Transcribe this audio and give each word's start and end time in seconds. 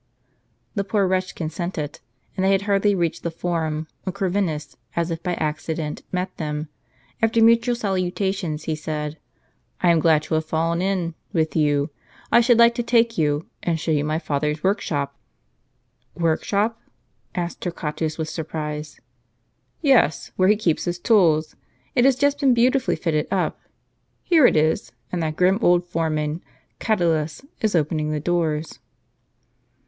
The 0.73 0.83
poor 0.83 1.05
wretch 1.05 1.35
consented; 1.35 1.99
and 2.35 2.43
they 2.43 2.51
had 2.53 2.63
hardly 2.63 2.95
reached 2.95 3.21
the 3.21 3.29
Forum, 3.29 3.87
when 4.01 4.13
Corvinus, 4.13 4.75
as 4.95 5.11
if 5.11 5.21
by 5.21 5.35
accident, 5.35 6.01
met 6.11 6.35
them. 6.37 6.69
After 7.21 7.39
mutual 7.43 7.75
salutations, 7.75 8.63
he 8.63 8.73
said:" 8.73 9.19
I 9.83 9.91
am 9.91 9.99
glad 9.99 10.23
to 10.23 10.33
have 10.33 10.45
fallen 10.45 10.81
in 10.81 10.97
sTTD 10.97 11.03
M 11.03 11.11
P 11.11 11.13
^:i 11.13 11.15
with 11.33 11.55
you; 11.55 11.89
I 12.31 12.41
should 12.41 12.57
Uke 12.59 12.73
to 12.73 12.81
take 12.81 13.19
you, 13.19 13.45
and 13.61 13.79
show 13.79 13.91
you 13.91 14.03
my 14.03 14.17
father's 14.17 14.63
workshop."" 14.63 15.15
Workshoj)?" 16.19 16.73
asked 17.35 17.61
Torquatus 17.61 18.17
with 18.17 18.27
surprise." 18.27 18.99
Yes, 19.83 20.31
where 20.35 20.49
he 20.49 20.55
keeps 20.55 20.85
his 20.85 20.97
tools; 20.97 21.55
it 21.93 22.05
has 22.05 22.15
just 22.15 22.39
been 22.39 22.55
beautifully 22.55 22.95
fitted 22.95 23.27
up. 23.29 23.59
Here 24.23 24.47
it 24.47 24.57
is, 24.57 24.93
and 25.11 25.21
that 25.21 25.35
grim 25.35 25.59
old 25.61 25.85
foreman, 25.85 26.41
Catulus, 26.79 27.45
is 27.59 27.75
opening 27.75 28.09
the 28.09 28.19
doors." 28.19 28.79